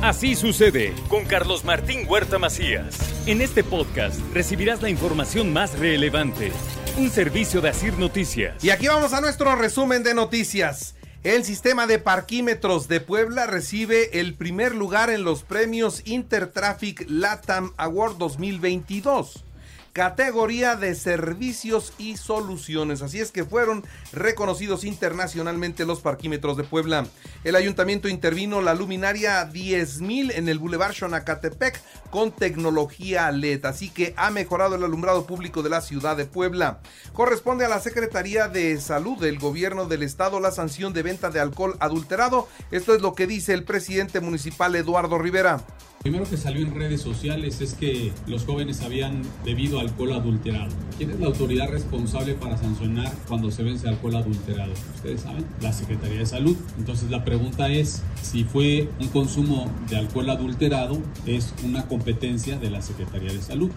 [0.00, 2.96] Así sucede con Carlos Martín Huerta Macías.
[3.26, 6.52] En este podcast recibirás la información más relevante.
[6.96, 8.62] Un servicio de Asir Noticias.
[8.62, 10.94] Y aquí vamos a nuestro resumen de noticias.
[11.24, 17.72] El sistema de parquímetros de Puebla recibe el primer lugar en los premios Intertraffic Latam
[17.76, 19.44] Award 2022
[19.92, 23.02] categoría de servicios y soluciones.
[23.02, 27.06] Así es que fueron reconocidos internacionalmente los parquímetros de Puebla.
[27.44, 31.80] El ayuntamiento intervino la luminaria 10.000 en el Boulevard Xonacatepec
[32.10, 36.80] con tecnología LED, así que ha mejorado el alumbrado público de la ciudad de Puebla.
[37.12, 41.40] Corresponde a la Secretaría de Salud del Gobierno del Estado la sanción de venta de
[41.40, 42.48] alcohol adulterado.
[42.70, 45.60] Esto es lo que dice el presidente municipal Eduardo Rivera.
[46.02, 50.70] Primero que salió en redes sociales es que los jóvenes habían bebido alcohol adulterado.
[50.96, 54.72] ¿Quién es la autoridad responsable para sancionar cuando se vence alcohol adulterado?
[54.94, 56.56] Ustedes saben, la Secretaría de Salud.
[56.78, 62.70] Entonces la pregunta es si fue un consumo de alcohol adulterado, es una competencia de
[62.70, 63.70] la Secretaría de Salud.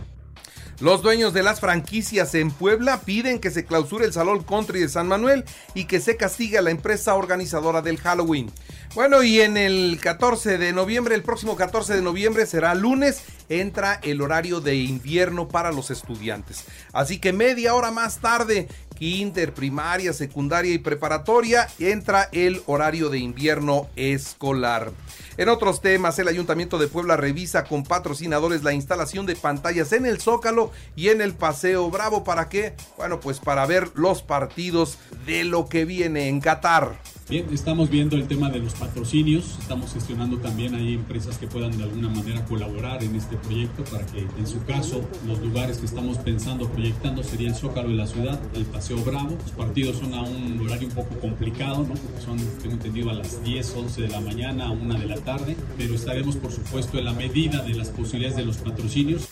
[0.82, 4.90] Los dueños de las franquicias en Puebla piden que se clausure el Salón Country de
[4.90, 8.52] San Manuel y que se castigue a la empresa organizadora del Halloween.
[8.96, 14.00] Bueno, y en el 14 de noviembre, el próximo 14 de noviembre será lunes, entra
[14.02, 16.66] el horario de invierno para los estudiantes.
[16.94, 18.68] Así que media hora más tarde,
[19.02, 24.92] kinder, primaria, secundaria y preparatoria, entra el horario de invierno escolar.
[25.38, 30.06] En otros temas, el Ayuntamiento de Puebla revisa con patrocinadores la instalación de pantallas en
[30.06, 32.24] el Zócalo y en el Paseo Bravo.
[32.24, 32.76] ¿Para qué?
[32.96, 36.96] Bueno, pues para ver los partidos de lo que viene en Qatar.
[37.32, 41.78] Bien, estamos viendo el tema de los patrocinios, estamos gestionando también ahí empresas que puedan
[41.78, 45.86] de alguna manera colaborar en este proyecto para que en su caso los lugares que
[45.86, 49.30] estamos pensando, proyectando sería el Zócalo de la ciudad, el Paseo Bravo.
[49.30, 51.94] Los partidos son a un horario un poco complicado, ¿no?
[51.94, 55.16] Porque son, tengo entendido, a las 10, 11 de la mañana, a 1 de la
[55.16, 59.30] tarde, pero estaremos por supuesto en la medida de las posibilidades de los patrocinios.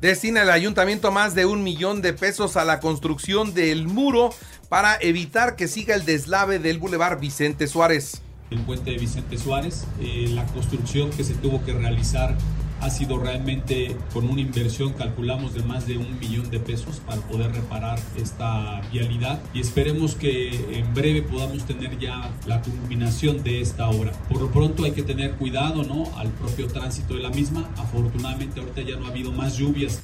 [0.00, 4.30] Destina el ayuntamiento más de un millón de pesos a la construcción del muro
[4.68, 8.22] para evitar que siga el deslave del bulevar Vicente Suárez.
[8.50, 12.36] El puente de Vicente Suárez, eh, la construcción que se tuvo que realizar
[12.80, 17.20] ha sido realmente con una inversión, calculamos, de más de un millón de pesos para
[17.22, 23.60] poder reparar esta vialidad y esperemos que en breve podamos tener ya la culminación de
[23.60, 24.12] esta obra.
[24.28, 26.04] Por lo pronto hay que tener cuidado ¿no?
[26.16, 27.68] al propio tránsito de la misma.
[27.76, 30.02] Afortunadamente ahorita ya no ha habido más lluvias.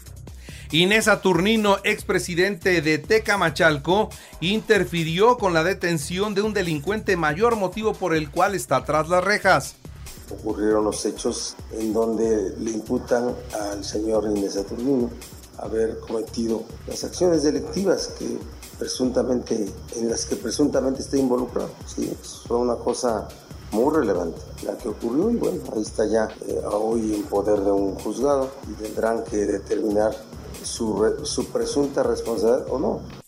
[0.71, 8.15] Inés Aturnino, expresidente de Tecamachalco, interfirió con la detención de un delincuente mayor motivo por
[8.15, 9.77] el cual está tras las rejas
[10.31, 15.11] ocurrieron los hechos en donde le imputan al señor Inés Saturnino
[15.59, 18.39] haber cometido las acciones delictivas que
[18.79, 21.71] presuntamente, en las que presuntamente está involucrado.
[21.87, 22.13] Sí,
[22.47, 23.29] fue una cosa
[23.71, 27.73] muy relevante la que ocurrió y bueno, ahí está ya eh, hoy en poder de
[27.73, 30.15] un juzgado y tendrán que determinar
[30.63, 33.24] su, su presunta responsabilidad o no.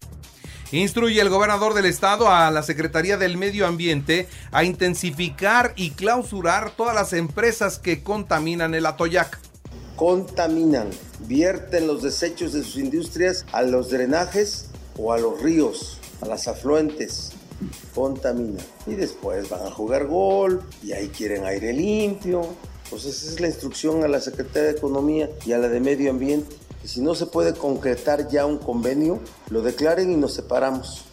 [0.76, 6.70] Instruye el gobernador del estado a la Secretaría del Medio Ambiente a intensificar y clausurar
[6.76, 9.38] todas las empresas que contaminan el Atoyac.
[9.96, 14.66] Contaminan, vierten los desechos de sus industrias a los drenajes
[14.98, 17.32] o a los ríos, a las afluentes.
[17.94, 18.62] Contaminan.
[18.86, 22.54] Y después van a jugar gol y ahí quieren aire limpio.
[22.90, 26.10] Pues esa es la instrucción a la Secretaría de Economía y a la de Medio
[26.10, 26.54] Ambiente
[26.86, 29.20] si no se puede concretar ya un convenio,
[29.50, 31.04] lo declaren y nos separamos.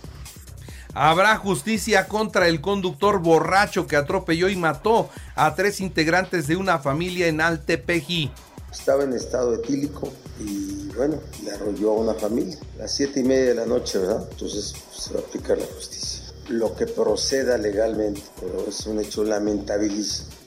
[0.95, 6.77] Habrá justicia contra el conductor borracho que atropelló y mató a tres integrantes de una
[6.77, 8.31] familia en Altepeji.
[8.71, 12.57] Estaba en estado etílico y bueno, le arrolló a una familia.
[12.75, 14.27] A las siete y media de la noche, ¿verdad?
[14.31, 16.21] Entonces se va a aplicar la justicia.
[16.49, 19.89] Lo que proceda legalmente, pero es un hecho lamentable,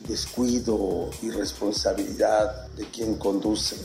[0.07, 3.77] descuido, irresponsabilidad de quien conduce.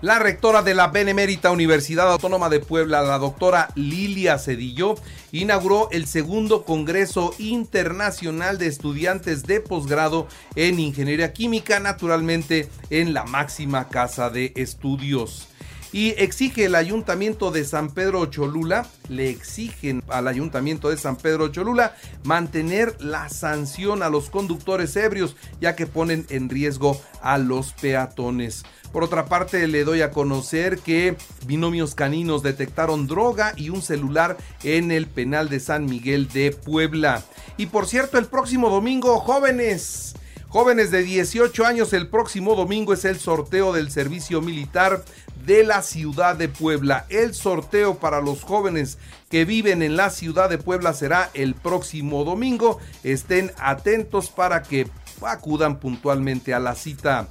[0.00, 4.94] La rectora de la Benemérita Universidad Autónoma de Puebla, la doctora Lilia Cedillo,
[5.32, 13.24] inauguró el segundo Congreso Internacional de Estudiantes de Posgrado en Ingeniería Química, naturalmente en la
[13.24, 15.48] máxima casa de estudios
[15.92, 21.48] y exige el ayuntamiento de San Pedro Cholula, le exigen al ayuntamiento de San Pedro
[21.48, 27.72] Cholula mantener la sanción a los conductores ebrios, ya que ponen en riesgo a los
[27.72, 28.64] peatones.
[28.92, 34.36] Por otra parte, le doy a conocer que binomios caninos detectaron droga y un celular
[34.62, 37.22] en el penal de San Miguel de Puebla.
[37.56, 40.14] Y por cierto, el próximo domingo, jóvenes,
[40.50, 45.04] Jóvenes de 18 años, el próximo domingo es el sorteo del servicio militar
[45.44, 47.04] de la ciudad de Puebla.
[47.10, 48.96] El sorteo para los jóvenes
[49.28, 52.78] que viven en la ciudad de Puebla será el próximo domingo.
[53.04, 54.88] Estén atentos para que
[55.20, 57.28] acudan puntualmente a la cita.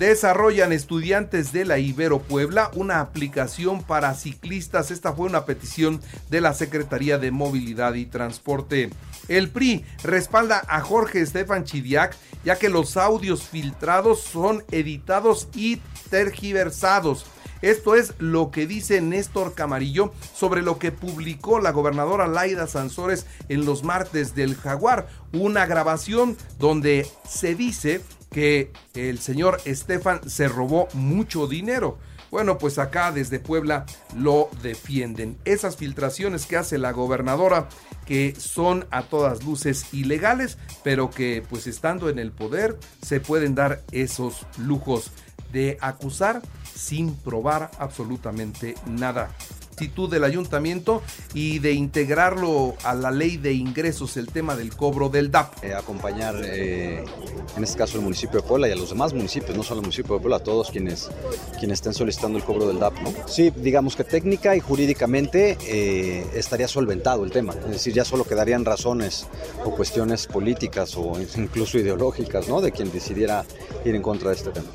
[0.00, 4.90] Desarrollan estudiantes de la Ibero Puebla una aplicación para ciclistas.
[4.90, 6.00] Esta fue una petición
[6.30, 8.88] de la Secretaría de Movilidad y Transporte.
[9.28, 12.16] El PRI respalda a Jorge Estefan Chidiac
[12.46, 17.26] ya que los audios filtrados son editados y tergiversados.
[17.60, 23.26] Esto es lo que dice Néstor Camarillo sobre lo que publicó la gobernadora Laida Sansores
[23.50, 28.00] en los martes del Jaguar, una grabación donde se dice
[28.30, 31.98] que el señor Estefan se robó mucho dinero.
[32.30, 33.86] Bueno, pues acá desde Puebla
[34.16, 35.36] lo defienden.
[35.44, 37.68] Esas filtraciones que hace la gobernadora,
[38.06, 43.56] que son a todas luces ilegales, pero que pues estando en el poder se pueden
[43.56, 45.10] dar esos lujos
[45.52, 46.40] de acusar
[46.72, 49.30] sin probar absolutamente nada
[49.80, 55.30] del ayuntamiento y de integrarlo a la ley de ingresos, el tema del cobro del
[55.30, 55.64] DAP.
[55.64, 57.02] Eh, acompañar, eh,
[57.56, 59.86] en este caso, el municipio de Puebla y a los demás municipios, no solo el
[59.86, 61.08] municipio de Puebla, a todos quienes,
[61.58, 62.92] quienes estén solicitando el cobro del DAP.
[63.00, 63.12] ¿no?
[63.26, 68.24] Sí, digamos que técnica y jurídicamente eh, estaría solventado el tema, es decir, ya solo
[68.24, 69.26] quedarían razones
[69.64, 72.60] o cuestiones políticas o incluso ideológicas ¿no?
[72.60, 73.44] de quien decidiera
[73.84, 74.68] ir en contra de este tema.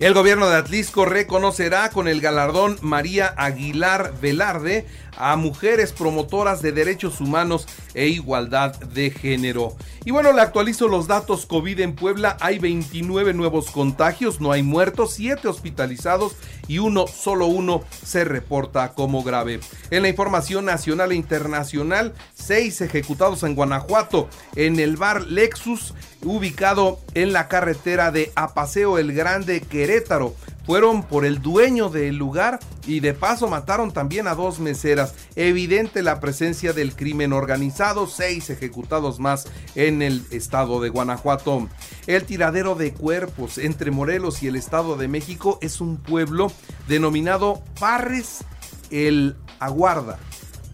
[0.00, 4.86] El gobierno de Atlisco reconocerá con el galardón María Aguilar Velarde
[5.16, 7.66] a mujeres promotoras de derechos humanos
[7.98, 9.76] e igualdad de género.
[10.04, 12.36] Y bueno, le actualizo los datos COVID en Puebla.
[12.40, 16.36] Hay 29 nuevos contagios, no hay muertos, 7 hospitalizados
[16.68, 19.60] y uno, solo uno, se reporta como grave.
[19.90, 27.00] En la información nacional e internacional, 6 ejecutados en Guanajuato, en el bar Lexus, ubicado
[27.14, 30.34] en la carretera de Apaseo el Grande Querétaro
[30.68, 35.14] fueron por el dueño del lugar y de paso mataron también a dos meseras.
[35.34, 41.66] Evidente la presencia del crimen organizado, seis ejecutados más en el estado de Guanajuato.
[42.06, 46.52] El tiradero de cuerpos entre Morelos y el estado de México es un pueblo
[46.86, 48.44] denominado Parres
[48.90, 50.18] el Aguarda.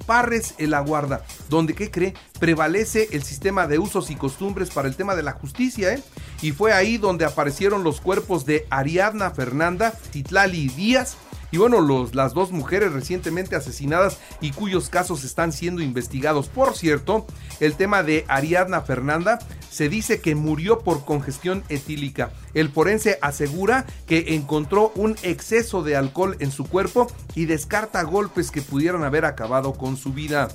[0.06, 2.14] Parres el Aguarda, donde, ¿qué cree?
[2.40, 6.02] Prevalece el sistema de usos y costumbres para el tema de la justicia, ¿eh?
[6.42, 11.16] Y fue ahí donde aparecieron los cuerpos de Ariadna Fernanda, Titlali Díaz,
[11.54, 16.48] y bueno, los, las dos mujeres recientemente asesinadas y cuyos casos están siendo investigados.
[16.48, 17.28] Por cierto,
[17.60, 19.38] el tema de Ariadna Fernanda
[19.70, 22.32] se dice que murió por congestión etílica.
[22.54, 27.06] El forense asegura que encontró un exceso de alcohol en su cuerpo
[27.36, 30.48] y descarta golpes que pudieran haber acabado con su vida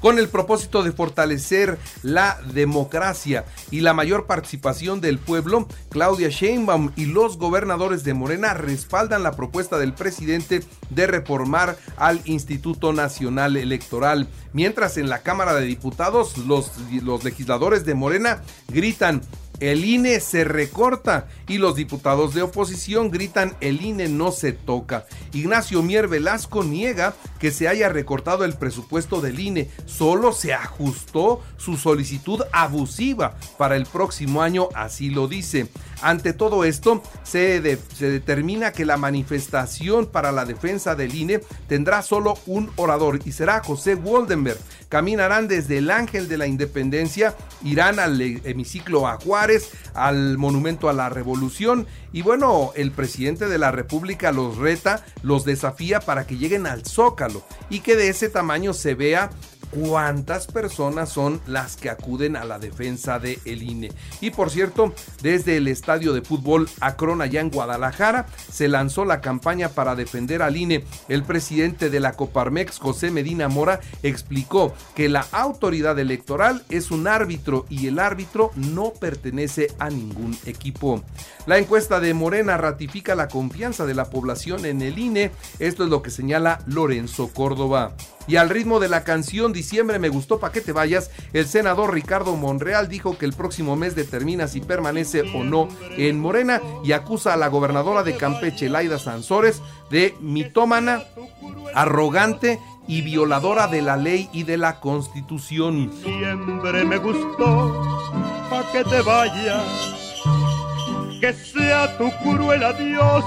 [0.00, 6.92] con el propósito de fortalecer la democracia y la mayor participación del pueblo, Claudia Sheinbaum
[6.96, 13.56] y los gobernadores de Morena respaldan la propuesta del presidente de reformar al Instituto Nacional
[13.56, 14.28] Electoral.
[14.52, 16.72] Mientras en la Cámara de Diputados los,
[17.02, 19.22] los legisladores de Morena gritan
[19.60, 25.06] el INE se recorta y los diputados de oposición gritan el INE no se toca.
[25.32, 31.42] Ignacio Mier Velasco niega que se haya recortado el presupuesto del INE, solo se ajustó
[31.56, 35.68] su solicitud abusiva para el próximo año, así lo dice.
[36.02, 42.38] Ante todo esto, se, determina que la manifestación para la defensa del INE tendrá solo
[42.46, 44.58] un orador y será José Woldenberg.
[44.88, 49.18] Caminarán desde el Ángel de la Independencia, irán al hemiciclo a
[49.94, 51.86] al Monumento a la Revolución.
[52.12, 56.84] Y bueno, el presidente de la República los reta, los desafía para que lleguen al
[56.84, 59.30] Zócalo y que de ese tamaño se vea
[59.70, 63.92] cuántas personas son las que acuden a la defensa de INE.
[64.20, 69.20] Y por cierto, desde el estadio de fútbol Acron allá en Guadalajara se lanzó la
[69.20, 70.84] campaña para defender al INE.
[71.08, 77.06] El presidente de la Coparmex, José Medina Mora, explicó que la autoridad electoral es un
[77.06, 81.02] árbitro y el árbitro no pertenece a ningún equipo.
[81.46, 85.30] La encuesta de Morena ratifica la confianza de la población en el INE.
[85.58, 87.94] Esto es lo que señala Lorenzo Córdoba.
[88.26, 91.92] Y al ritmo de la canción Diciembre me gustó pa' que te vayas, el senador
[91.92, 96.92] Ricardo Monreal dijo que el próximo mes determina si permanece o no en Morena y
[96.92, 101.02] acusa a la gobernadora de Campeche, Laida Sansores, de mitómana,
[101.74, 105.90] arrogante y violadora de la ley y de la constitución.
[105.90, 107.82] Diciembre me gustó
[108.48, 109.62] pa' que te vayas,
[111.20, 113.26] que sea tu cruel adiós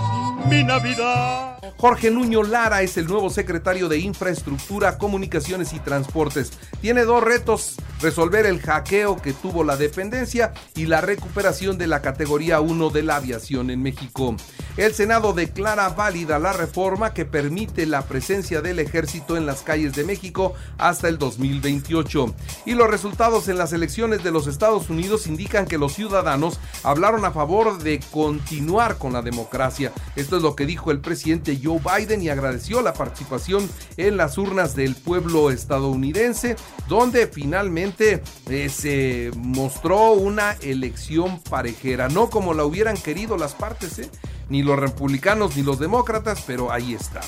[0.49, 1.52] mi Navidad.
[1.77, 6.51] Jorge Nuño Lara es el nuevo secretario de Infraestructura, Comunicaciones y Transportes.
[6.82, 12.01] Tiene dos retos resolver el hackeo que tuvo la dependencia y la recuperación de la
[12.01, 14.36] categoría 1 de la aviación en México.
[14.75, 19.93] El Senado declara válida la reforma que permite la presencia del ejército en las calles
[19.93, 22.33] de México hasta el 2028.
[22.65, 27.24] Y los resultados en las elecciones de los Estados Unidos indican que los ciudadanos hablaron
[27.24, 29.93] a favor de continuar con la democracia.
[30.15, 34.39] Esto es lo que dijo el presidente Joe Biden y agradeció la participación en las
[34.39, 36.55] urnas del pueblo estadounidense,
[36.89, 44.00] donde finalmente eh, se mostró una elección parejera, no como la hubieran querido las partes,
[44.00, 44.09] ¿eh?
[44.50, 47.21] ni los republicanos ni los demócratas, pero ahí está.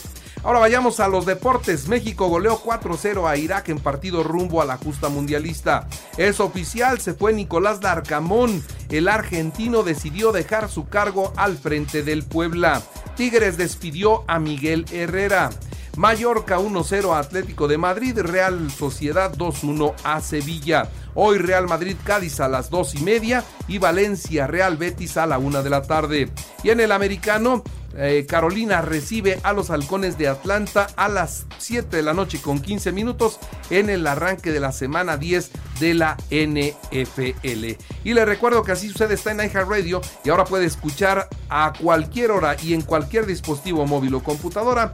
[0.45, 1.88] Ahora vayamos a los deportes.
[1.88, 5.88] México goleó 4-0 a Irak en partido rumbo a la justa mundialista.
[6.17, 8.63] Es oficial, se fue Nicolás Darcamón.
[8.89, 12.84] El argentino decidió dejar su cargo al frente del Puebla.
[13.15, 15.50] Tigres despidió a Miguel Herrera.
[15.98, 20.90] Mallorca 1-0 a Atlético de Madrid, Real Sociedad 2-1 a Sevilla.
[21.14, 25.38] Hoy Real Madrid Cádiz a las 2 y media y Valencia Real Betis a la
[25.38, 26.30] 1 de la tarde.
[26.64, 27.64] Y en el americano,
[27.98, 32.60] eh, Carolina recibe a los halcones de Atlanta a las 7 de la noche con
[32.60, 37.78] 15 minutos en el arranque de la semana 10 de la NFL.
[38.04, 42.32] Y le recuerdo que así sucede está en iHeartRadio y ahora puede escuchar a cualquier
[42.32, 44.94] hora y en cualquier dispositivo móvil o computadora